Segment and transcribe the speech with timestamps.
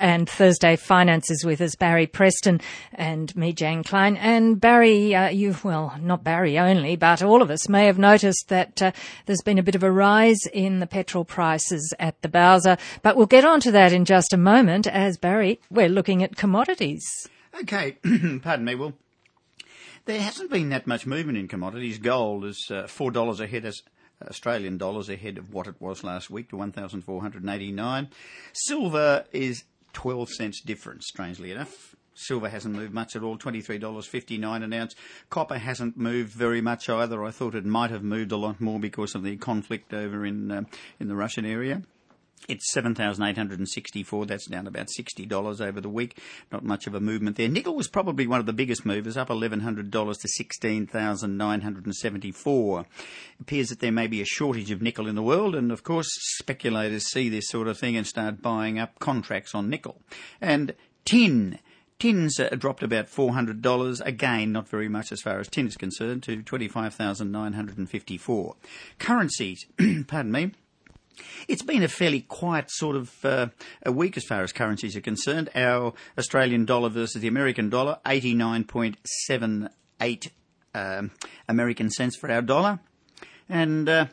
[0.00, 2.60] and Thursday Finances with us, Barry Preston
[2.92, 4.16] and me, Jane Klein.
[4.16, 8.48] And Barry, uh, you, well, not Barry only, but all of us may have noticed
[8.48, 8.92] that uh,
[9.26, 12.78] there's been a bit of a rise in the petrol prices at the Bowser.
[13.02, 16.34] But we'll get on to that in just a moment as Barry, we're looking at
[16.36, 17.04] commodities.
[17.62, 17.92] Okay,
[18.42, 18.94] pardon me, Well,
[20.06, 21.98] There hasn't been that much movement in commodities.
[21.98, 23.82] Gold is uh, $4 ahead as
[24.28, 28.08] Australian dollars ahead of what it was last week to 1,489.
[28.52, 31.96] Silver is 12 cents difference, strangely enough.
[32.14, 34.94] Silver hasn't moved much at all, $23.59 an ounce.
[35.30, 37.24] Copper hasn't moved very much either.
[37.24, 40.50] I thought it might have moved a lot more because of the conflict over in
[40.50, 40.62] uh,
[40.98, 41.82] in the Russian area.
[42.48, 44.26] It's 7,864.
[44.26, 46.18] That's down about $60 over the week.
[46.50, 47.48] Not much of a movement there.
[47.48, 52.80] Nickel was probably one of the biggest movers, up $1,100 to 16,974.
[52.80, 52.86] It
[53.40, 56.08] appears that there may be a shortage of nickel in the world, and of course,
[56.38, 60.00] speculators see this sort of thing and start buying up contracts on nickel.
[60.40, 61.58] And tin.
[61.98, 64.00] Tin's uh, dropped about $400.
[64.06, 68.56] Again, not very much as far as tin is concerned, to 25,954.
[68.98, 69.66] Currencies,
[70.06, 70.52] pardon me,
[71.48, 73.46] it's been a fairly quiet sort of uh,
[73.84, 75.50] a week as far as currencies are concerned.
[75.54, 80.30] Our Australian dollar versus the American dollar, 89.78
[80.74, 81.12] um,
[81.48, 82.80] American cents for our dollar.
[83.48, 84.06] And uh,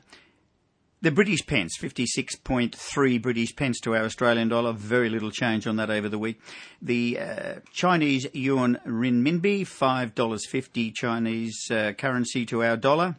[1.02, 5.92] the British pence, 56.3 British pence to our Australian dollar, very little change on that
[5.92, 6.42] over the week.
[6.82, 13.16] The uh, Chinese yuan renminbi, $5.50 Chinese uh, currency to our dollar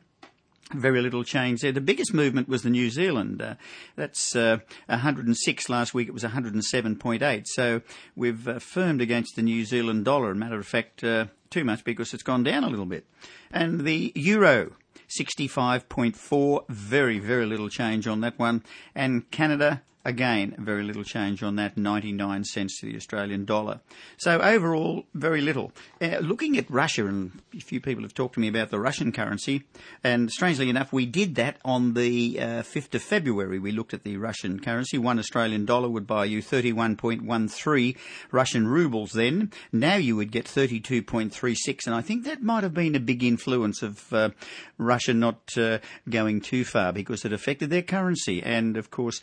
[0.73, 1.73] very little change there.
[1.73, 3.41] The biggest movement was the New Zealand.
[3.41, 3.55] Uh,
[3.97, 6.09] that's uh, 106 last week.
[6.09, 7.47] It was 107.8.
[7.47, 7.83] So
[8.15, 10.35] we've uh, firmed against the New Zealand dollar.
[10.35, 13.07] matter of fact, uh, too much because it's gone down a little bit.
[13.51, 14.73] And the euro.
[15.09, 18.63] 65.4, very, very little change on that one.
[18.95, 23.81] And Canada, Again, very little change on that, 99 cents to the Australian dollar.
[24.17, 25.71] So overall, very little.
[26.01, 29.13] Uh, looking at Russia, and a few people have talked to me about the Russian
[29.13, 29.65] currency,
[30.03, 33.59] and strangely enough, we did that on the uh, 5th of February.
[33.59, 34.97] We looked at the Russian currency.
[34.97, 37.95] One Australian dollar would buy you 31.13
[38.33, 39.53] Russian rubles then.
[39.73, 43.83] Now you would get 32.36, and I think that might have been a big influence
[43.83, 44.31] of uh,
[44.79, 48.43] Russia not uh, going too far because it affected their currency.
[48.43, 49.21] And of course,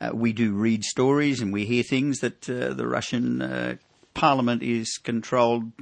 [0.00, 3.76] uh, we do read stories and we hear things that uh, the Russian uh,
[4.14, 5.72] parliament is controlled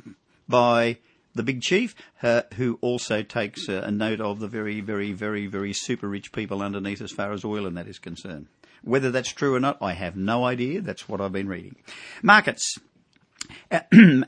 [0.48, 0.98] by
[1.34, 5.72] the big chief, uh, who also takes a note of the very, very, very, very
[5.72, 8.46] super rich people underneath as far as oil and that is concerned.
[8.82, 10.80] Whether that's true or not, I have no idea.
[10.80, 11.76] That's what I've been reading.
[12.22, 12.78] Markets.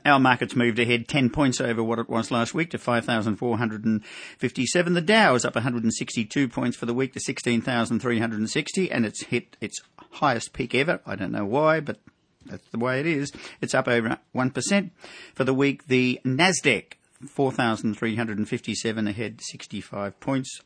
[0.05, 4.93] Our markets moved ahead 10 points over what it was last week to 5,457.
[4.93, 9.81] The Dow is up 162 points for the week to 16,360 and it's hit its
[10.11, 11.01] highest peak ever.
[11.05, 11.99] I don't know why, but
[12.45, 13.31] that's the way it is.
[13.61, 14.91] It's up over 1%.
[15.33, 16.93] For the week, the NASDAQ
[17.27, 20.61] 4,357 ahead 65 points.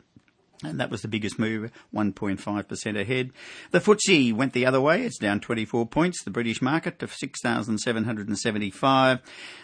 [0.63, 3.31] And that was the biggest move, 1.5% ahead.
[3.71, 5.03] The FTSE went the other way.
[5.03, 6.23] It's down 24 points.
[6.23, 9.19] The British market to 6,775.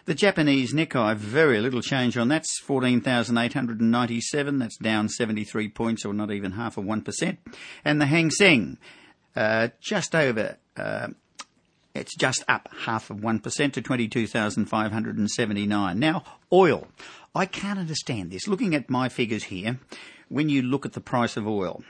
[0.06, 2.46] The Japanese Nikkei, very little change on that.
[2.64, 4.60] 14,897.
[4.60, 7.38] That's down 73 points or not even half of 1%.
[7.86, 8.80] And the Hang Seng,
[9.36, 11.10] uh, just over, uh,
[11.94, 16.00] it's just up half of 1% to 22,579.
[16.00, 16.88] Now, oil.
[17.36, 18.48] I can't understand this.
[18.48, 19.80] Looking at my figures here,
[20.30, 21.84] when you look at the price of oil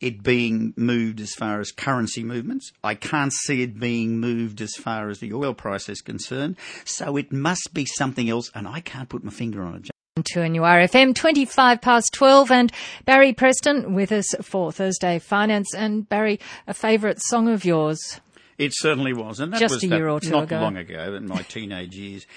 [0.00, 2.72] it being moved as far as currency movements.
[2.82, 6.56] I can't see it being moved as far as the oil price is concerned.
[6.84, 9.93] So it must be something else, and I can't put my finger on it.
[10.22, 12.72] To a new RFM, 25 past 12, and
[13.04, 15.74] Barry Preston with us for Thursday Finance.
[15.74, 16.38] And Barry,
[16.68, 18.20] a favourite song of yours?
[18.56, 20.60] It certainly was, and that Just was a year or two not ago.
[20.60, 22.28] long ago in my teenage years.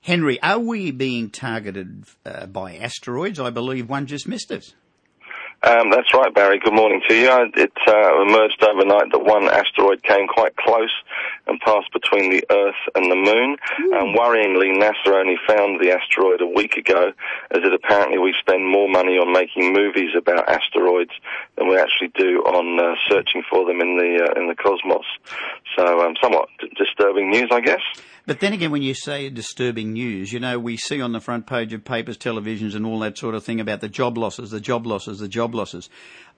[0.00, 3.38] Henry, are we being targeted uh, by asteroids?
[3.38, 4.74] I believe one just missed us.
[5.62, 6.58] Um, that's right, Barry.
[6.58, 7.28] Good morning to you.
[7.54, 10.92] It uh, emerged overnight that one asteroid came quite close
[11.46, 13.58] and passed between the Earth and the Moon.
[13.92, 17.12] And worryingly, NASA only found the asteroid a week ago,
[17.50, 21.12] as it apparently we spend more money on making movies about asteroids
[21.56, 25.04] than we actually do on uh, searching for them in the uh, in the cosmos.
[25.76, 27.82] So, um, somewhat d- disturbing news, I guess.
[28.30, 31.48] But then again, when you say disturbing news, you know, we see on the front
[31.48, 34.60] page of papers, televisions, and all that sort of thing about the job losses, the
[34.60, 35.90] job losses, the job losses.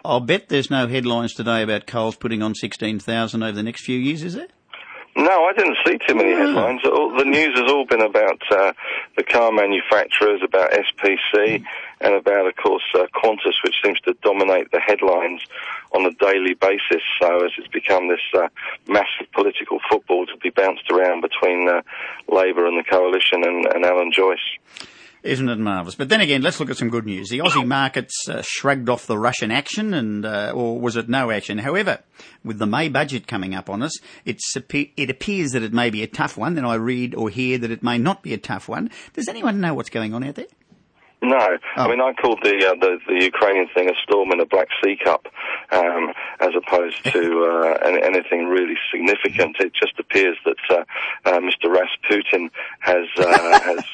[0.02, 3.98] I'll bet there's no headlines today about Coles putting on 16,000 over the next few
[3.98, 4.48] years, is there?
[5.16, 6.80] No, I didn't see too many headlines.
[6.86, 8.72] All, the news has all been about uh,
[9.18, 11.62] the car manufacturers, about SPC,
[12.02, 15.42] and about, of course, uh, Qantas, which seems to dominate the headlines
[15.92, 17.02] on a daily basis.
[17.20, 18.48] So, as it's become this uh,
[18.88, 21.82] massive political football to be bounced around between uh,
[22.28, 24.38] Labour and the coalition and, and Alan Joyce.
[25.22, 25.94] Isn't it marvellous?
[25.94, 27.28] But then again, let's look at some good news.
[27.28, 31.30] The Aussie markets uh, shrugged off the Russian action, and uh, or was it no
[31.30, 31.58] action?
[31.58, 32.00] However,
[32.42, 36.02] with the May budget coming up on us, it's it appears that it may be
[36.02, 36.54] a tough one.
[36.54, 38.90] Then I read or hear that it may not be a tough one.
[39.12, 40.46] Does anyone know what's going on out there?
[41.22, 41.38] No,
[41.76, 41.84] Oh.
[41.84, 44.68] I mean I called the, uh, the the Ukrainian thing a storm in a Black
[44.82, 45.28] Sea Cup,
[45.70, 49.56] um, as opposed to uh, any, anything really significant.
[49.60, 50.84] It just appears that uh,
[51.24, 51.72] uh, Mr.
[51.72, 53.84] Rasputin has uh, has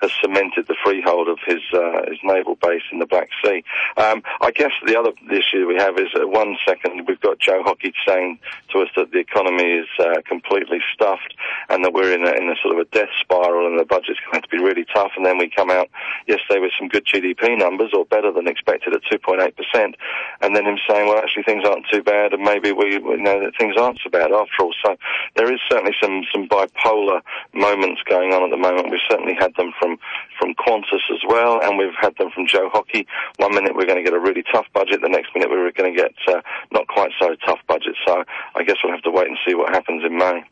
[0.00, 3.62] has cemented the freehold of his uh, his naval base in the Black Sea.
[3.96, 7.62] Um, I guess the other issue we have is uh, one second we've got Joe
[7.62, 8.38] Hockey saying
[8.72, 11.34] to us that the economy is uh, completely stuffed
[11.68, 14.20] and that we're in a, in a sort of a death spiral and the budget's
[14.30, 15.12] going to be really tough.
[15.16, 15.88] And then we come out
[16.26, 19.94] yesterday with some good GDP numbers or better than expected at 2.8%.
[20.40, 23.40] And then him saying, well, actually things aren't too bad and maybe we, we know
[23.40, 24.74] that things aren't so bad after all.
[24.84, 24.96] So
[25.36, 27.20] there is certainly some, some bipolar
[27.52, 28.90] moments going on at the moment.
[28.90, 29.98] We've certainly had them from,
[30.38, 33.06] from Qantas as well and we've had them from Joe Hockey.
[33.36, 35.00] One minute we're going to get a really tough budget.
[35.02, 36.40] The next minute we're going to get uh,
[36.72, 37.94] not quite so tough budget.
[38.06, 38.24] So
[38.54, 40.42] I guess we'll have to wait and see what happens in May.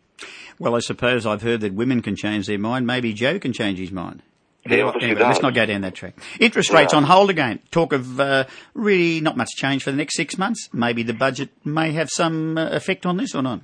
[0.59, 2.87] Well, I suppose I've heard that women can change their mind.
[2.87, 4.23] Maybe Joe can change his mind.
[4.67, 6.15] Anyway, let's not go down that track.
[6.41, 6.99] Interest rates No.
[6.99, 7.61] on hold again.
[7.71, 8.45] Talk of uh,
[8.75, 10.69] really not much change for the next six months.
[10.73, 13.61] Maybe the budget may have some uh, effect on this or not.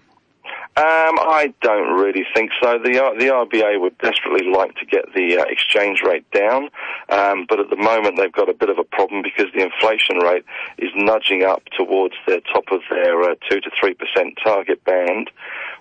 [0.76, 2.80] Um, I don't really think so.
[2.82, 6.68] The R- the RBA would desperately like to get the uh, exchange rate down,
[7.10, 10.18] um, but at the moment they've got a bit of a problem because the inflation
[10.18, 10.44] rate
[10.78, 15.30] is nudging up towards the top of their uh, two to three percent target band,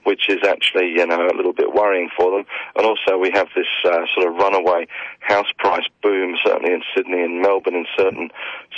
[0.04, 2.46] which is actually you know a little bit worrying for them.
[2.76, 4.88] And also we have this uh, sort of runaway
[5.20, 8.30] house price boom, certainly in Sydney and Melbourne in certain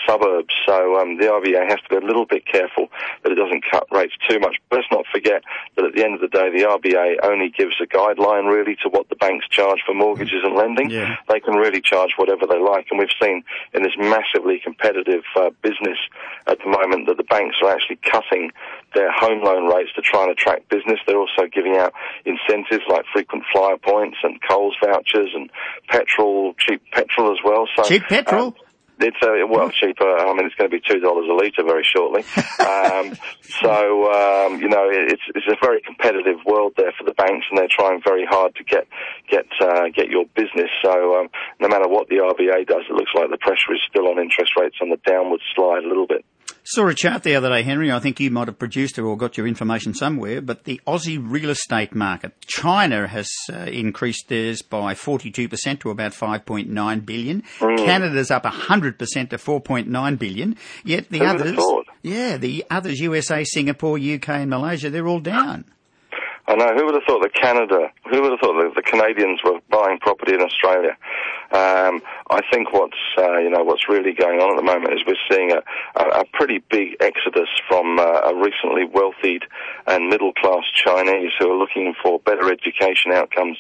[0.08, 0.54] suburbs.
[0.66, 2.90] So um, the RBA has to be a little bit careful
[3.24, 4.58] that it doesn't cut rates too much.
[4.70, 5.44] But let's not forget
[5.76, 8.90] that at the end of the day, the RBA only gives a guideline really to
[8.90, 10.90] what the banks charge for mortgages and lending.
[10.90, 11.16] Yeah.
[11.28, 13.44] They can really charge whatever they like, and we've seen
[13.74, 15.98] in this massively competitive uh, business
[16.48, 18.52] at the moment that the banks are actually cutting
[18.94, 21.00] their home loan rates to try and attract business.
[21.06, 21.94] They're also giving out
[22.26, 25.50] incentives like frequent flyer points and Coles vouchers and
[25.88, 27.68] petrol, cheap petrol as well.
[27.76, 28.48] So Cheap petrol?
[28.48, 28.54] um,
[29.00, 30.08] it's uh, well cheaper.
[30.08, 32.24] I mean, it's going to be two dollars a litre very shortly.
[32.66, 37.46] Um, so um, you know, it's it's a very competitive world there for the banks,
[37.50, 38.88] and they're trying very hard to get
[39.30, 40.70] get uh, get your business.
[40.84, 41.30] So um,
[41.60, 44.54] no matter what the RBA does, it looks like the pressure is still on interest
[44.60, 46.26] rates on the downward slide a little bit.
[46.68, 47.92] Saw a chart the other day, Henry.
[47.92, 50.42] I think you might have produced it or got your information somewhere.
[50.42, 56.14] But the Aussie real estate market, China has uh, increased theirs by 42% to about
[56.14, 57.44] 5.9 billion.
[57.60, 58.98] Canada's up 100%
[59.30, 60.58] to 4.9 billion.
[60.84, 61.60] Yet the Who others,
[62.02, 65.66] yeah, the others, USA, Singapore, UK, and Malaysia, they're all down.
[66.48, 66.76] I know.
[66.76, 67.90] Who would have thought that Canada?
[68.12, 70.96] Who would have thought that the Canadians were buying property in Australia?
[71.52, 75.02] Um, I think what's uh, you know what's really going on at the moment is
[75.08, 75.62] we're seeing a,
[75.96, 79.44] a, a pretty big exodus from uh, a recently wealthied
[79.88, 83.58] and middle class Chinese who are looking for better education outcomes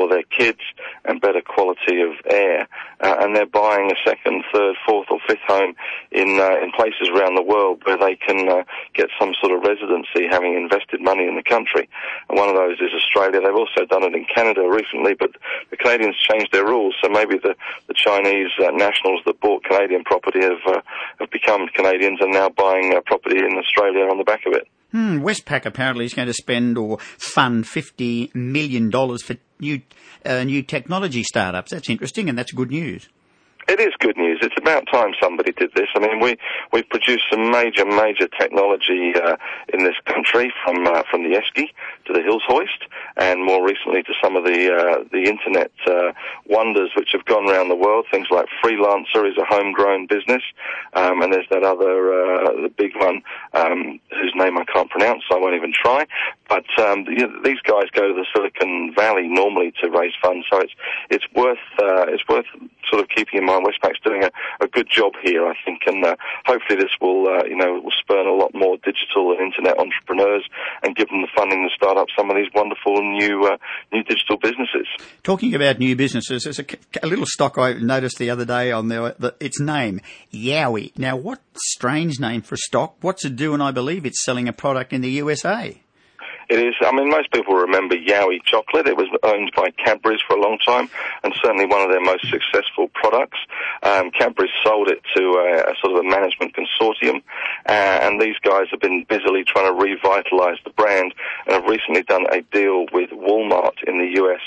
[0.00, 0.60] for their kids
[1.04, 2.66] and better quality of air.
[3.00, 5.74] Uh, and they're buying a second, third, fourth, or fifth home
[6.10, 8.64] in uh, in places around the world where they can uh,
[8.94, 11.88] get some sort of residency, having invested money in the country.
[12.28, 13.40] And one of those is Australia.
[13.40, 15.32] They've also done it in Canada recently, but
[15.70, 17.54] the Canadians changed their rules, so maybe the
[17.88, 20.80] the Chinese uh, nationals that bought Canadian property have uh,
[21.20, 24.66] have become Canadians and now buying uh, property in Australia on the back of it.
[24.92, 29.82] Hmm, Westpac apparently is going to spend or fund fifty million dollars for new
[30.24, 31.70] uh, new technology startups.
[31.70, 33.08] That's interesting, and that's good news.
[33.68, 34.40] It is good news.
[34.42, 35.86] It's about time somebody did this.
[35.94, 36.36] I mean, we
[36.72, 39.36] we've produced some major, major technology uh,
[39.72, 41.66] in this country, from uh, from the esky
[42.10, 42.82] to the Hills hoist,
[43.16, 46.12] and more recently to some of the uh, the internet uh,
[46.46, 48.06] wonders which have gone around the world.
[48.10, 50.42] Things like Freelancer is a homegrown business,
[50.94, 53.22] um, and there's that other uh, the big one
[53.54, 56.06] um, whose name I can't pronounce, so I won't even try.
[56.48, 60.46] But um, you know, these guys go to the Silicon Valley normally to raise funds,
[60.50, 60.72] so it's
[61.10, 62.46] it's worth uh, it's worth
[62.90, 66.04] sort of keeping in mind Westpac's doing a, a good job here, I think, and
[66.04, 70.42] uh, hopefully this will, you know, will spurn a lot more digital and internet entrepreneurs
[70.82, 73.56] and give them the funding to start up some of these wonderful new uh,
[73.92, 74.86] new digital businesses.
[75.22, 76.64] Talking about new businesses, there's a,
[77.02, 80.00] a little stock I noticed the other day on there, the, its name,
[80.32, 80.96] Yowie.
[80.98, 82.96] Now, what strange name for a stock?
[83.00, 83.60] What's it doing?
[83.60, 85.80] I believe it's selling a product in the USA.
[86.50, 86.74] It is.
[86.82, 88.88] I mean, most people remember Yowie chocolate.
[88.88, 90.90] It was owned by Cadbury's for a long time,
[91.22, 93.38] and certainly one of their most successful products.
[93.84, 97.22] Um, Cadbury's sold it to a, a, sort of a management consortium,
[97.70, 101.14] Uh, and these guys have been busily trying to revitalise the brand,
[101.46, 104.40] and have recently done a deal with Walmart in the US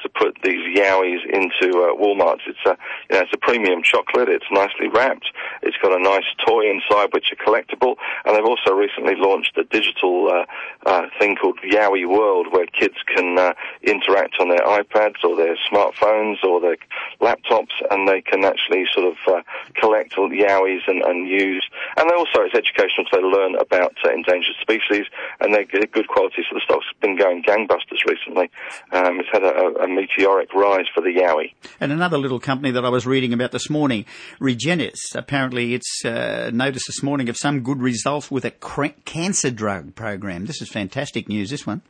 [0.00, 2.42] to put these Yowies into uh, Walmart's.
[2.46, 2.76] It's a,
[3.10, 4.28] you know, it's a premium chocolate.
[4.28, 5.30] It's nicely wrapped.
[5.62, 9.64] It's got a nice toy inside, which are collectible, and they've also recently launched a
[9.64, 10.44] digital uh,
[10.86, 13.52] uh thing called Yowie World, where kids can uh,
[13.82, 16.76] interact on their iPads or their smartphones or their
[17.20, 19.42] laptops, and they can actually sort of uh,
[19.74, 21.64] collect Yowies and, and use.
[21.96, 25.06] And also, it's educational because they learn about uh, endangered species,
[25.40, 26.44] and they're good quality.
[26.48, 28.50] So the stock's been going gangbusters recently.
[28.92, 31.52] Um, it's had a, a, meteoric rise for the Yowie.
[31.80, 34.04] And another little company that I was reading about this morning,
[34.40, 35.14] Regeneus.
[35.14, 39.94] Apparently, it's uh, noticed this morning of some good results with a cr- cancer drug
[39.94, 40.46] program.
[40.46, 41.82] This is fantastic news this one.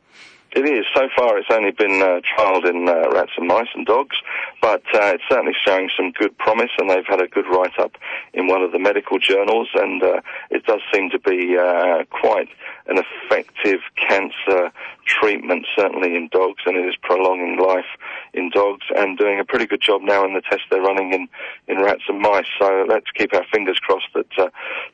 [0.51, 0.85] It is.
[0.95, 4.15] So far, it's only been uh, trialled in uh, rats and mice and dogs,
[4.61, 7.91] but uh, it's certainly showing some good promise, and they've had a good write-up
[8.33, 12.49] in one of the medical journals, and uh, it does seem to be uh, quite
[12.87, 14.71] an effective cancer
[15.05, 17.85] treatment, certainly in dogs, and it is prolonging life
[18.33, 21.27] in dogs and doing a pretty good job now in the tests they're running in,
[21.67, 22.45] in rats and mice.
[22.59, 24.49] So let's keep our fingers crossed that uh,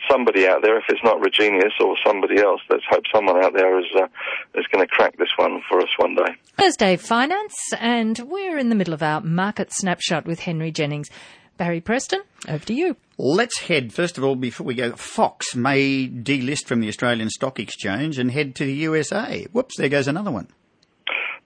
[0.10, 3.80] somebody out there, if it's not Regeneus or somebody else, let's hope someone out there
[3.80, 4.08] is, uh,
[4.56, 6.36] is going to crack this one for us one day.
[6.58, 11.10] Thursday Finance, and we're in the middle of our market snapshot with Henry Jennings.
[11.58, 12.98] Barry Preston, over to you.
[13.18, 17.60] Let's head, first of all, before we go, Fox may delist from the Australian Stock
[17.62, 19.48] Exchange and head to the USA.
[19.54, 20.50] Whoops, there goes another one.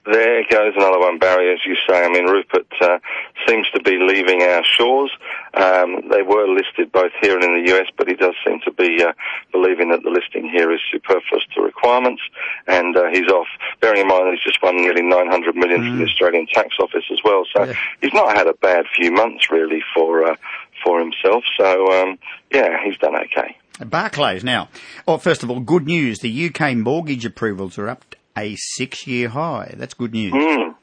[0.06, 2.04] There goes another one, Barry, as you say.
[2.04, 3.00] I mean, Rupert uh,
[3.48, 5.12] seems to be leaving our shores.
[5.54, 8.72] Um, they were listed both here and in the US, but he does seem to
[8.72, 9.12] be uh,
[9.52, 12.22] believing that the listing here is superfluous to requirements,
[12.68, 13.48] and uh, he's off.
[13.82, 15.88] Bearing in mind that he's just won nearly 900 million mm.
[15.90, 16.10] from the mm.
[16.10, 17.74] Australian Tax Office as well, so yeah.
[18.02, 20.36] he's not had a bad few months really for uh,
[20.84, 21.44] for himself.
[21.58, 22.18] So um,
[22.52, 23.58] yeah, he's done okay.
[23.86, 24.70] Barclays now.
[25.06, 26.20] Well, first of all, good news.
[26.20, 28.09] The UK mortgage approvals are up
[28.40, 29.74] a six year high.
[29.78, 30.34] That's good news.
[30.34, 30.76] Mm.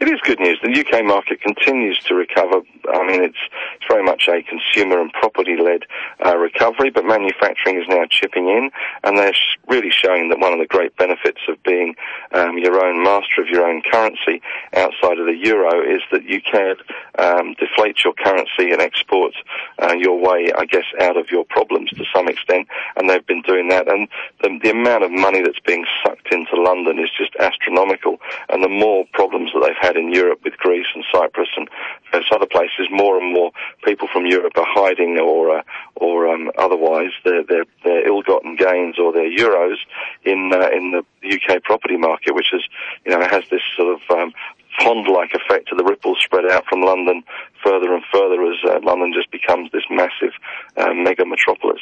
[0.00, 0.60] It is good news.
[0.62, 2.60] The UK market continues to recover.
[2.88, 3.42] I mean, it's,
[3.74, 5.86] it's very much a consumer and property-led
[6.24, 8.70] uh, recovery, but manufacturing is now chipping in,
[9.02, 11.96] and they're sh- really showing that one of the great benefits of being
[12.30, 14.40] um, your own master of your own currency
[14.72, 16.76] outside of the euro is that you can
[17.18, 19.34] um, deflate your currency and export
[19.82, 23.42] uh, your way, I guess, out of your problems to some extent, and they've been
[23.42, 23.88] doing that.
[23.88, 24.06] And
[24.42, 28.68] the, the amount of money that's being sucked into London is just astronomical, and the
[28.68, 31.68] more problems that they've had had in Europe with Greece and Cyprus and
[32.12, 33.50] various other places, more and more
[33.84, 35.62] people from Europe are hiding or uh,
[35.96, 39.76] or um, otherwise their, their their ill-gotten gains or their euros
[40.24, 42.62] in uh, in the UK property market, which is
[43.04, 44.32] you know has this sort of um,
[44.78, 47.22] pond-like effect to the ripples spread out from London
[47.64, 50.32] further and further as uh, London just becomes this massive
[50.76, 51.80] uh, mega metropolis.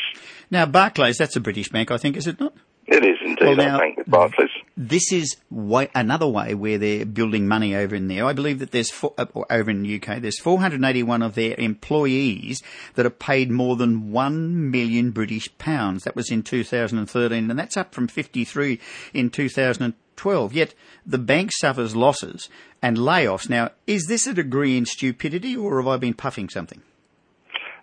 [0.51, 2.55] Now, Barclays, that's a British bank, I think, is it not?
[2.89, 4.51] It is indeed, well, now, I think, with Barclays.
[4.77, 8.25] This is way, another way where they're building money over in there.
[8.25, 12.63] I believe that there's, four, uh, over in the UK, there's 481 of their employees
[12.95, 16.05] that are paid more than 1 million British pounds.
[16.05, 18.79] That was in 2013, and that's up from 53
[19.13, 20.53] in 2012.
[20.53, 20.75] Yet
[21.05, 22.49] the bank suffers losses
[22.81, 23.51] and layoffs.
[23.51, 26.83] Now, is this a degree in stupidity or have I been puffing something?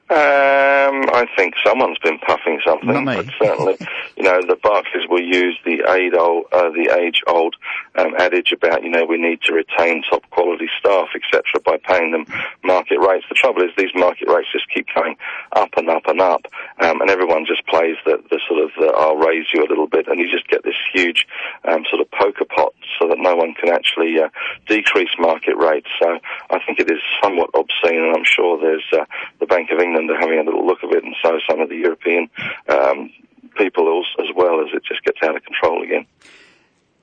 [0.10, 3.16] Um, I think someone's been puffing something, Not me.
[3.16, 3.78] but certainly,
[4.18, 7.56] you know, the Barclays will use the age-old, uh, the age-old
[7.96, 12.26] um, adage about, you know, we need to retain top-quality staff, etc., by paying them
[12.64, 13.26] market rates.
[13.30, 15.16] The trouble is, these market rates just keep going
[15.54, 16.46] up and up and up,
[16.82, 19.88] um, and everyone just plays the, the sort of the, "I'll raise you a little
[19.88, 21.26] bit," and you just get this huge
[21.64, 24.28] um, sort of poker pot, so that no one can actually uh,
[24.68, 25.88] decrease market rates.
[26.02, 26.20] So
[26.52, 29.06] I think it is somewhat obscene, and I'm sure there's uh,
[29.40, 31.70] the Bank of England are having a little look of it, and so some of
[31.70, 32.30] the European
[32.68, 33.12] um,
[33.58, 36.06] people as, as well, as it just gets out of control again.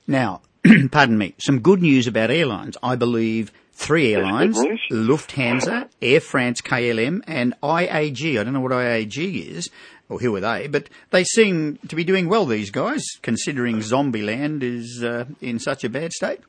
[0.07, 0.43] Now,
[0.91, 2.77] pardon me, some good news about airlines.
[2.83, 4.59] I believe three airlines.
[4.91, 8.39] Lufthansa, Air France KLM and IAG.
[8.39, 9.71] I don't know what IAG is,
[10.09, 14.63] or who are they, but they seem to be doing well, these guys, considering Zombieland
[14.63, 16.41] is uh, in such a bad state.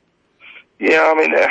[0.78, 1.46] Yeah, I mean, uh,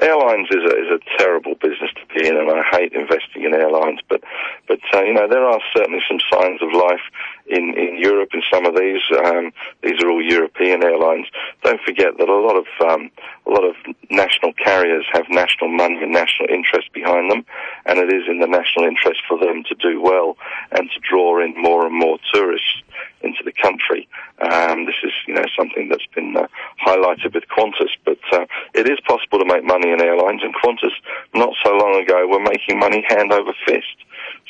[0.00, 3.54] airlines is a, is a terrible business to be in, and I hate investing in
[3.54, 4.00] airlines.
[4.08, 4.22] But,
[4.68, 7.04] but uh, you know, there are certainly some signs of life
[7.48, 9.02] in in Europe in some of these.
[9.24, 11.26] Um, these are all European airlines.
[11.62, 13.10] Don't forget that a lot of um,
[13.46, 13.76] a lot of
[14.10, 17.44] national carriers have national money and national interest behind them,
[17.84, 20.36] and it is in the national interest for them to do well
[20.72, 22.82] and to draw in more and more tourists
[23.22, 24.08] into the country.
[24.40, 26.46] Um, this is, you know, something that's been uh,
[26.86, 30.92] highlighted with Qantas, but uh, it is possible to make money in airlines, and Qantas,
[31.34, 33.96] not so long ago, were making money hand over fist.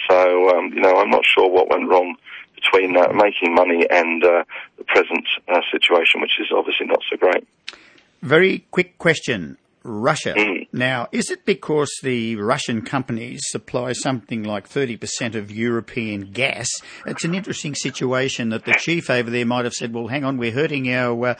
[0.08, 2.16] So, um, you know, I'm not sure what went wrong
[2.56, 4.42] between uh, making money and uh,
[4.78, 7.46] the present uh, situation, which is obviously not so great.
[8.22, 9.58] Very quick question.
[9.86, 10.34] Russia.
[10.36, 10.66] Mm.
[10.72, 16.68] Now, is it because the Russian companies supply something like 30% of European gas?
[17.06, 20.38] It's an interesting situation that the chief over there might have said, well, hang on,
[20.38, 21.34] we're hurting our uh,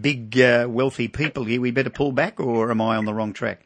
[0.00, 1.60] big, uh, wealthy people here.
[1.60, 3.60] We better pull back, or am I on the wrong track?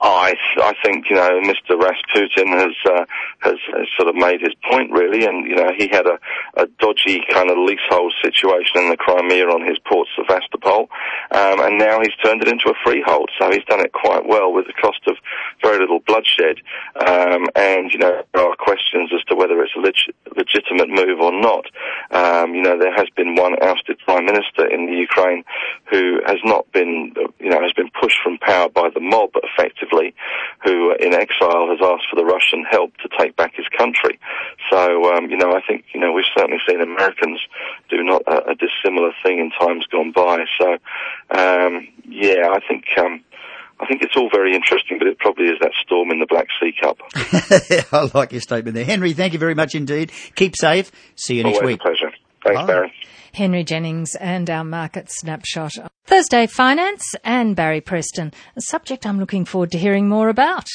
[0.00, 1.74] I I think you know Mr.
[1.74, 3.04] Rasputin has uh,
[3.40, 6.18] has, has sort of made his point really, and you know he had a,
[6.54, 10.88] a dodgy kind of leasehold situation in the Crimea on his port Sevastopol,
[11.32, 13.30] um, and now he's turned it into a freehold.
[13.40, 15.16] So he's done it quite well with the cost of
[15.62, 16.62] very little bloodshed.
[16.94, 21.18] Um, and you know there are questions as to whether it's a leg- legitimate move
[21.18, 21.66] or not.
[22.12, 25.42] Um, you know there has been one ousted prime minister in the Ukraine
[25.90, 29.87] who has not been you know has been pushed from power by the mob effectively
[30.64, 34.18] who uh, in exile has asked for the Russian help to take back his country.
[34.70, 37.40] So, um, you know, I think, you know, we've certainly seen Americans
[37.90, 40.44] do not a, a dissimilar thing in times gone by.
[40.60, 40.72] So,
[41.30, 43.24] um, yeah, I think, um,
[43.80, 46.48] I think it's all very interesting, but it probably is that storm in the Black
[46.60, 46.98] Sea Cup.
[47.92, 48.84] I like your statement there.
[48.84, 50.10] Henry, thank you very much indeed.
[50.34, 50.90] Keep safe.
[51.14, 51.80] See you next Always week.
[51.80, 52.07] pleasure.
[52.44, 52.66] Thanks, Bye.
[52.66, 52.92] Barry.
[53.34, 55.72] Henry Jennings and our market snapshot.
[56.06, 60.68] Thursday Finance and Barry Preston, a subject I'm looking forward to hearing more about.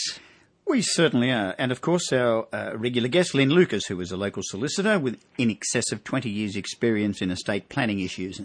[0.65, 1.55] We certainly are.
[1.57, 5.19] And of course, our uh, regular guest, Lynn Lucas, who is a local solicitor with
[5.37, 8.39] in excess of 20 years' experience in estate planning issues.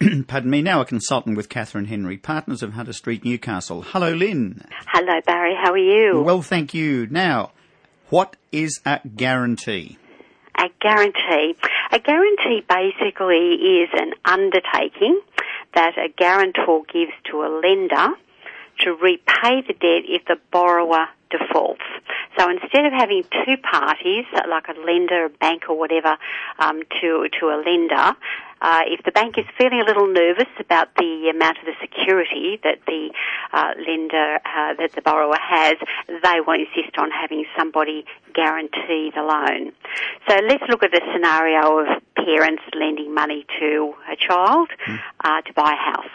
[0.26, 3.82] Pardon me, now a consultant with Catherine Henry, partners of Hunter Street, Newcastle.
[3.82, 4.64] Hello, Lynn.
[4.88, 5.54] Hello, Barry.
[5.62, 6.22] How are you?
[6.22, 7.06] Well, thank you.
[7.08, 7.52] Now,
[8.08, 9.98] what is a guarantee?
[10.56, 11.56] A guarantee.
[11.90, 15.20] A guarantee basically is an undertaking
[15.74, 18.14] that a guarantor gives to a lender
[18.80, 21.82] to repay the debt if the borrower defaults.
[22.38, 26.16] So instead of having two parties, like a lender, a bank or whatever,
[26.58, 28.16] um, to, to a lender,
[28.62, 32.60] uh, if the bank is feeling a little nervous about the amount of the security
[32.62, 33.10] that the
[33.52, 39.22] uh, lender, uh, that the borrower has, they will insist on having somebody guarantee the
[39.22, 39.72] loan.
[40.28, 44.70] So let's look at a scenario of parents lending money to a child
[45.24, 46.14] uh, to buy a house.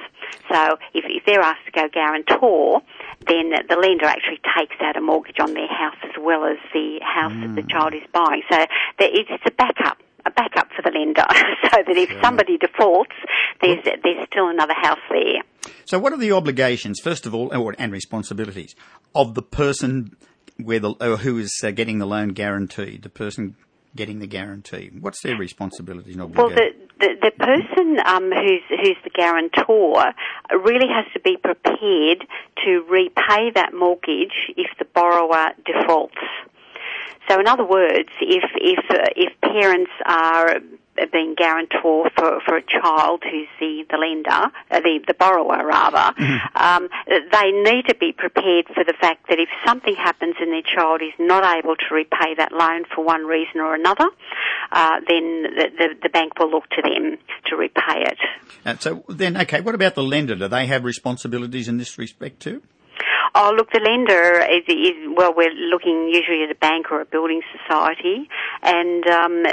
[0.49, 2.81] So if, if they're asked to go guarantor,
[3.27, 6.99] then the lender actually takes out a mortgage on their house as well as the
[7.03, 8.43] house that the child is buying.
[8.49, 8.65] So
[8.99, 11.25] it's a backup a backup for the lender,
[11.71, 13.15] so that if somebody defaults,
[13.61, 15.43] there's there's still another house there.
[15.85, 18.75] So, what are the obligations, first of all, or, and responsibilities
[19.15, 20.15] of the person
[20.57, 23.55] where the, or who is uh, getting the loan guaranteed, the person
[23.95, 24.91] getting the guarantee?
[24.99, 30.13] What's their responsibilities and Well, the the, the person um, who's who's the guarantor
[30.51, 32.25] really has to be prepared
[32.65, 36.15] to repay that mortgage if the borrower defaults.
[37.27, 40.59] So, in other words, if if uh, if parents are
[41.11, 46.13] being guarantor for, for a child who's the, the lender, uh, the, the borrower rather,
[46.55, 50.63] um, they need to be prepared for the fact that if something happens and their
[50.63, 54.09] child is not able to repay that loan for one reason or another,
[54.71, 58.17] uh, then the, the, the, bank will look to them to repay it.
[58.65, 60.35] Uh, so then, okay, what about the lender?
[60.35, 62.61] Do they have responsibilities in this respect too?
[63.39, 67.05] Oh, look, the lender is, is, well, we're looking usually at a bank or a
[67.05, 68.27] building society,
[68.63, 69.43] and um,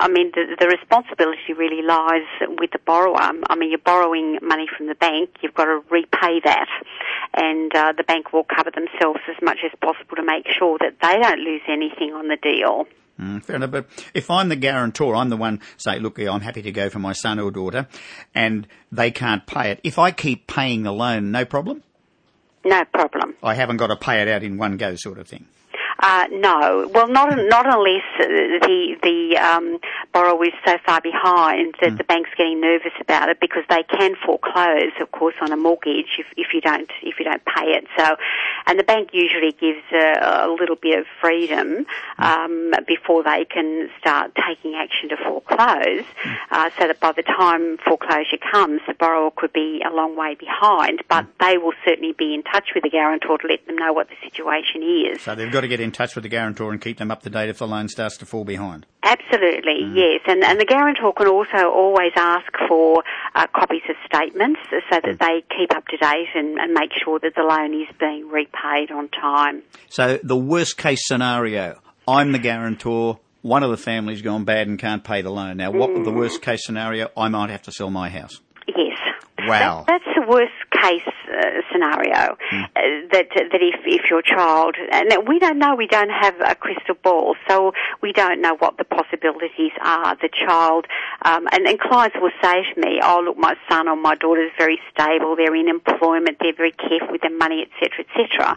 [0.00, 2.26] I mean the, the responsibility really lies
[2.58, 3.14] with the borrower.
[3.16, 6.66] I mean, you're borrowing money from the bank, you've got to repay that,
[7.32, 10.98] and uh, the bank will cover themselves as much as possible to make sure that
[11.00, 12.88] they don't lose anything on the deal.
[13.20, 13.70] Mm, fair enough.
[13.70, 16.98] But if I'm the guarantor, I'm the one say, look, I'm happy to go for
[16.98, 17.86] my son or daughter,
[18.34, 19.80] and they can't pay it.
[19.84, 21.84] If I keep paying the loan, no problem.
[22.64, 23.34] No problem.
[23.42, 25.46] I haven't got to pay it out in one go, sort of thing.
[26.00, 29.78] Uh, no, well, not not unless the the um,
[30.12, 31.98] borrower is so far behind that mm.
[31.98, 36.06] the bank's getting nervous about it because they can foreclose, of course, on a mortgage
[36.20, 37.84] if, if you don't if you don't pay it.
[37.96, 38.16] So,
[38.66, 41.84] and the bank usually gives a, a little bit of freedom
[42.16, 42.22] hmm.
[42.22, 46.36] um, before they can start taking action to foreclose, mm.
[46.52, 50.36] uh, so that by the time foreclosure comes, the borrower could be a long way
[50.36, 51.02] behind.
[51.08, 51.44] But mm.
[51.44, 54.16] they will certainly be in touch with the guarantor to let them know what the
[54.22, 55.22] situation is.
[55.22, 57.22] So they've got to get in in touch with the guarantor and keep them up
[57.22, 58.86] to date if the loan starts to fall behind.
[59.02, 59.96] Absolutely, mm.
[59.96, 60.20] yes.
[60.26, 63.02] And, and the guarantor can also always ask for
[63.34, 65.18] uh, copies of statements so that mm.
[65.18, 68.90] they keep up to date and, and make sure that the loan is being repaid
[68.90, 69.62] on time.
[69.88, 74.78] So the worst case scenario, I'm the guarantor, one of the family's gone bad and
[74.78, 75.56] can't pay the loan.
[75.56, 76.04] Now, what mm.
[76.04, 77.08] the worst case scenario?
[77.16, 78.40] I might have to sell my house.
[78.66, 78.98] Yes.
[79.46, 79.84] Wow.
[79.86, 82.36] That, that's worst case uh, scenario.
[82.52, 82.64] Mm.
[82.64, 82.80] Uh,
[83.12, 86.94] that that if if your child and we don't know, we don't have a crystal
[87.02, 90.16] ball, so we don't know what the possibilities are.
[90.16, 90.86] The child
[91.22, 94.44] um, and, and clients will say to me, "Oh, look, my son or my daughter
[94.44, 95.36] is very stable.
[95.36, 96.38] They're in employment.
[96.40, 98.56] They're very careful with their money, etc., etc."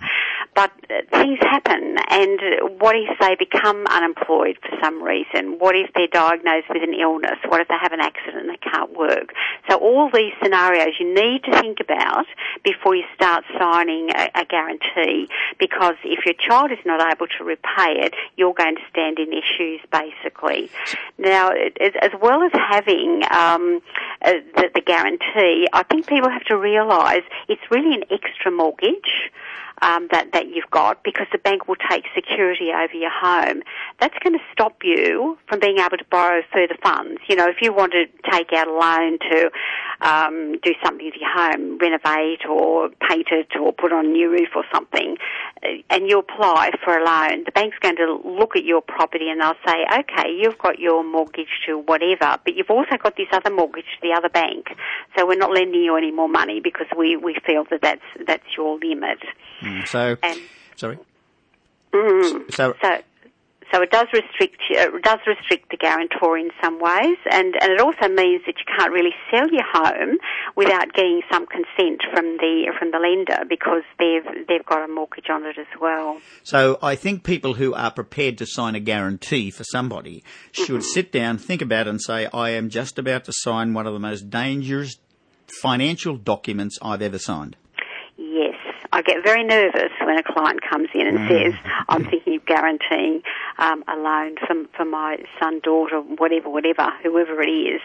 [0.53, 5.57] But uh, things happen, and what if they become unemployed for some reason?
[5.59, 7.39] What if they're diagnosed with an illness?
[7.47, 9.33] What if they have an accident and they can't work?
[9.69, 12.25] So all these scenarios you need to think about
[12.63, 15.27] before you start signing a, a guarantee,
[15.59, 19.29] because if your child is not able to repay it, you're going to stand in
[19.31, 20.69] issues basically.
[21.17, 23.81] Now, as well as having um,
[24.21, 29.31] uh, the, the guarantee, I think people have to realise it's really an extra mortgage
[29.81, 33.63] um, that that you've got because the bank will take security over your home.
[33.99, 37.19] That's going to stop you from being able to borrow further funds.
[37.27, 39.51] You know, if you want to take out a loan to
[40.01, 44.29] um, do something to your home, renovate or paint it or put on a new
[44.29, 45.17] roof or something,
[45.63, 49.29] uh, and you apply for a loan, the bank's going to look at your property
[49.29, 53.27] and they'll say, okay, you've got your mortgage to whatever, but you've also got this
[53.31, 54.67] other mortgage to the other bank,
[55.17, 58.45] so we're not lending you any more money because we, we feel that that's that's
[58.57, 59.19] your limit.
[59.61, 60.39] Mm, so, and,
[60.75, 60.99] sorry.
[61.93, 63.01] Mm, so, so
[63.71, 67.79] so it does restrict it does restrict the guarantor in some ways, and, and it
[67.79, 70.17] also means that you can't really sell your home
[70.55, 75.29] without getting some consent from the from the lender because they've they've got a mortgage
[75.29, 76.19] on it as well.
[76.43, 80.93] So I think people who are prepared to sign a guarantee for somebody should mm-hmm.
[80.93, 83.93] sit down, think about it, and say, "I am just about to sign one of
[83.93, 84.97] the most dangerous
[85.61, 87.55] financial documents I've ever signed."
[88.17, 88.50] Yes,
[88.93, 91.27] I get very nervous when a client comes in and mm.
[91.29, 91.53] says,
[91.87, 93.21] I'm thinking of guaranteeing
[93.57, 97.81] um, a loan for, for my son, daughter, whatever, whatever, whoever it is.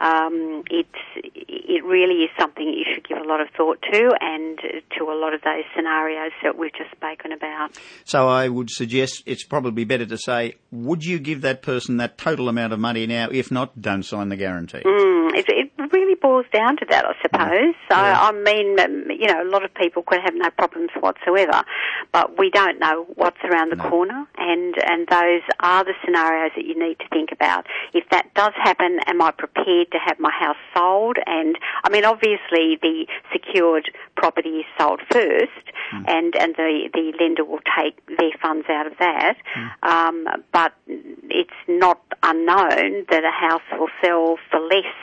[0.00, 4.58] Um, it, it really is something you should give a lot of thought to and
[4.98, 7.78] to a lot of those scenarios that we've just spoken about.
[8.04, 12.18] So I would suggest it's probably better to say, would you give that person that
[12.18, 13.28] total amount of money now?
[13.30, 14.82] If not, don't sign the guarantee.
[14.84, 17.74] Mm, it, it really boils down to that, I suppose.
[17.90, 18.18] Yeah.
[18.20, 18.76] I, I mean,
[19.18, 21.64] you know, a lot of people could have no problems whatsoever,
[22.12, 23.88] but we don't know what's around the no.
[23.88, 27.66] corner, and and those are the scenarios that you need to think about.
[27.92, 31.16] If that does happen, am I prepared to have my house sold?
[31.26, 36.04] And I mean, obviously, the secured property is sold first, mm.
[36.08, 39.36] and and the the lender will take their funds out of that.
[39.56, 39.88] Mm.
[39.88, 44.94] Um, but it's not unknown that a house will sell for less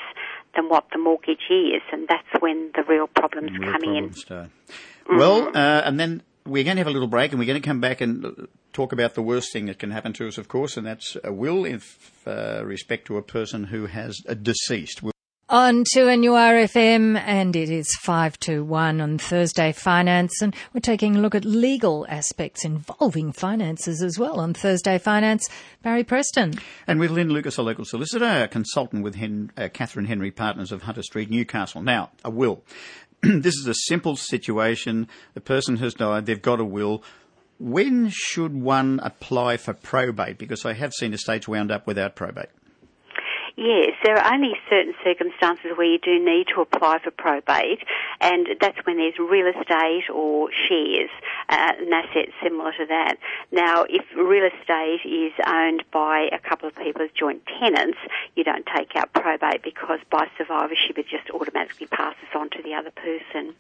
[0.56, 4.22] than what the mortgage is, and that's when the real problems real coming problems in.
[4.22, 4.50] Start.
[4.50, 5.18] Mm-hmm.
[5.18, 7.68] Well, uh, and then we're going to have a little break, and we're going to
[7.68, 10.78] come back and talk about the worst thing that can happen to us, of course,
[10.78, 11.82] and that's a will in
[12.26, 15.02] uh, respect to a person who has a deceased.
[15.50, 21.20] on 2NURFM and it is 5 to 1 on Thursday Finance and we're taking a
[21.20, 25.50] look at legal aspects involving finances as well on Thursday Finance.
[25.82, 26.54] Barry Preston.
[26.86, 30.72] And with Lynn Lucas, a local solicitor, a consultant with Hen- uh, Catherine Henry Partners
[30.72, 31.82] of Hunter Street, Newcastle.
[31.82, 32.64] Now, a will.
[33.22, 35.08] this is a simple situation.
[35.34, 37.04] The person has died, they've got a will.
[37.60, 40.38] When should one apply for probate?
[40.38, 42.50] Because I have seen estates wound up without probate.
[43.60, 47.84] Yes, there are only certain circumstances where you do need to apply for probate,
[48.22, 51.10] and that's when there's real estate or shares,
[51.50, 53.18] uh, an asset similar to that.
[53.52, 57.98] Now, if real estate is owned by a couple of people as joint tenants,
[58.34, 62.76] you don't take out probate because by survivorship it just automatically passes on to the
[62.76, 63.54] other person.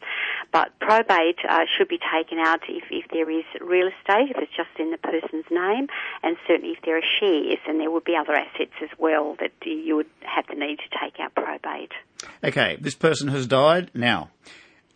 [0.53, 4.55] But probate uh, should be taken out if, if there is real estate, if it's
[4.55, 5.89] just in the person's name,
[6.23, 9.51] and certainly if there are shares, and there would be other assets as well that
[9.65, 11.91] you you would have the need to take out probate.
[12.43, 13.89] Okay, this person has died.
[13.95, 14.29] Now,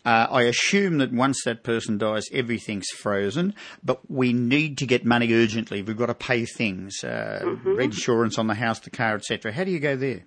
[0.06, 5.04] uh, I assume that once that person dies, everything's frozen, but we need to get
[5.04, 5.82] money urgently.
[5.82, 7.80] We've got to pay things, uh, mm-hmm.
[7.80, 9.52] insurance on the house, the car, etc.
[9.52, 10.24] How do you go there?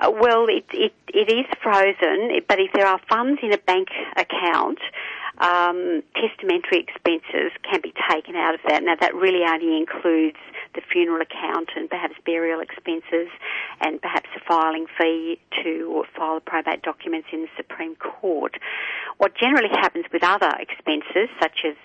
[0.00, 3.88] Uh, well, it, it, it is frozen, but if there are funds in a bank
[4.16, 4.78] account,
[5.38, 8.82] um, testamentary expenses can be taken out of that.
[8.82, 10.38] Now, that really only includes
[10.74, 13.28] the funeral account and perhaps burial expenses
[13.80, 18.56] and perhaps a filing fee to file probate documents in the Supreme Court.
[19.18, 21.76] What generally happens with other expenses, such as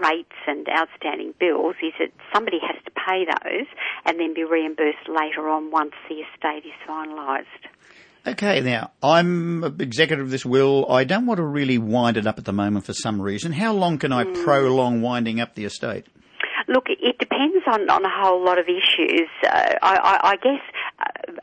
[0.00, 3.66] rates and outstanding bills, is that somebody has to pay those
[4.04, 7.68] and then be reimbursed later on once the estate is finalised.
[8.32, 10.90] Okay, now I'm executor of this will.
[10.90, 13.52] I don't want to really wind it up at the moment for some reason.
[13.52, 14.44] How long can I mm.
[14.44, 16.04] prolong winding up the estate?
[16.68, 19.30] Look, it depends on, on a whole lot of issues.
[19.42, 20.60] Uh, I, I, I guess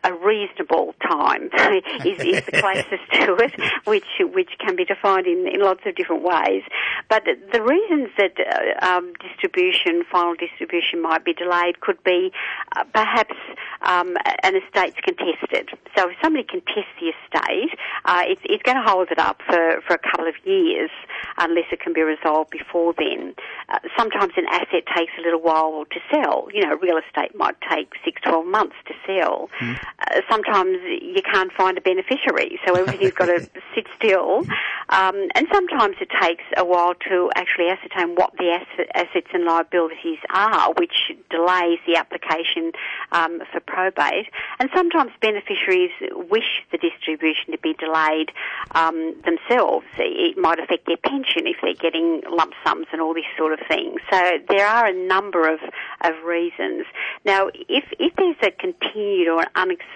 [0.06, 1.50] a reasonable time
[2.06, 3.54] is, is the closest to it,
[3.86, 6.64] which which can be defined in, in lots of different ways.
[7.10, 12.32] But the reasons that uh, um, distribution, final distribution, might be delayed could be
[12.76, 13.36] uh, perhaps
[13.82, 15.70] um, an estate's contested.
[15.98, 19.82] So if somebody contests the estate, uh, it's, it's going to hold it up for,
[19.88, 20.90] for a couple of years
[21.38, 23.36] unless it can be resolved before then.
[23.70, 26.48] Uh, sometimes an asset takes a little while to sell.
[26.54, 29.50] You know, real estate might take six, twelve months to sell.
[29.60, 29.80] Mm.
[30.00, 33.40] Uh, sometimes you can't find a beneficiary, so everything's got to
[33.76, 34.44] sit still.
[34.90, 39.46] Um, and sometimes it takes a while to actually ascertain what the asset, assets and
[39.46, 42.72] liabilities are, which delays the application
[43.12, 44.28] um, for probate.
[44.60, 45.92] And sometimes beneficiaries
[46.30, 48.32] wish the distribution to be delayed
[48.72, 49.86] um, themselves.
[49.98, 53.60] It might affect their pension if they're getting lump sums and all this sort of
[53.68, 53.96] thing.
[54.12, 55.60] So there are a number of,
[56.02, 56.86] of reasons.
[57.26, 59.48] Now, if, if there's a continued or an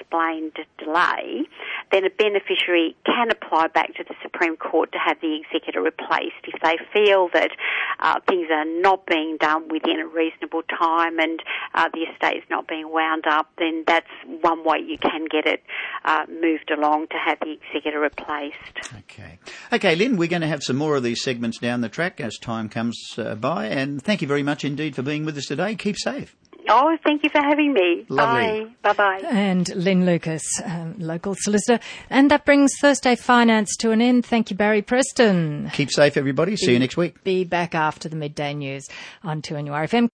[0.10, 1.44] unexplained delay,
[1.92, 6.44] then a beneficiary can apply back to the Supreme Court to have the executor replaced
[6.46, 7.52] if they feel that
[8.00, 11.42] uh, things are not being done within a reasonable time and
[11.74, 13.50] uh, the estate is not being wound up.
[13.58, 14.08] Then that's
[14.42, 15.64] one way you can get it
[16.06, 18.94] uh, moved along to have the executor replaced.
[19.00, 19.40] Okay,
[19.74, 20.18] okay, Lynn.
[20.18, 23.16] We're going to have some more of these segments down the track as time comes
[23.18, 25.76] uh, by, and thank you very much indeed for being with us today.
[25.76, 26.36] Keep safe.
[26.72, 28.06] Oh, thank you for having me.
[28.10, 28.66] Lovely.
[28.84, 28.94] Bye.
[28.94, 29.28] Bye bye.
[29.28, 31.84] And Lynn Lucas, um, local solicitor.
[32.12, 34.24] And that brings Thursday Finance to an end.
[34.26, 35.72] Thank you, Barry Preston.
[35.74, 36.56] Keep safe, everybody.
[36.56, 37.24] See be, you next week.
[37.24, 38.88] Be back after the midday news
[39.24, 40.08] on 2NURFM.